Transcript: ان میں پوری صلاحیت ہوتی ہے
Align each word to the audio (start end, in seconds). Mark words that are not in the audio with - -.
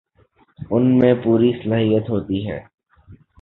ان 0.71 0.83
میں 0.99 1.13
پوری 1.23 1.51
صلاحیت 1.63 2.09
ہوتی 2.09 2.39
ہے 2.47 2.59